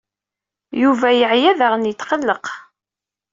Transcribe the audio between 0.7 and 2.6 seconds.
Yuba yeɛya daɣen yetqelleq.